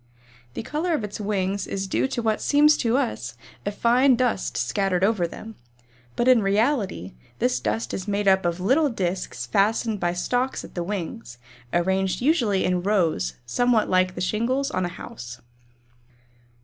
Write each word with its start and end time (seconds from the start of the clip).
The 0.55 0.63
color 0.63 0.95
of 0.95 1.03
its 1.03 1.19
wings 1.21 1.67
is 1.67 1.85
due 1.85 2.07
to 2.07 2.23
what 2.23 2.41
seems 2.41 2.75
to 2.77 2.97
us 2.97 3.35
a 3.67 3.71
fine 3.71 4.15
dust 4.15 4.57
scattered 4.57 5.03
over 5.03 5.27
them, 5.27 5.53
but 6.15 6.27
in 6.27 6.41
reality 6.41 7.13
this 7.37 7.59
dust 7.59 7.93
is 7.93 8.07
made 8.07 8.27
up 8.27 8.43
of 8.43 8.59
little 8.59 8.89
discs 8.89 9.45
fastened 9.45 9.99
by 9.99 10.13
stalks 10.13 10.61
to 10.61 10.69
the 10.69 10.81
wings, 10.81 11.37
arranged 11.71 12.19
usually 12.19 12.63
in 12.65 12.81
rows 12.81 13.35
somewhat 13.45 13.91
like 13.91 14.15
the 14.15 14.21
shingles 14.21 14.71
on 14.71 14.85
a 14.85 14.89
house. 14.89 15.39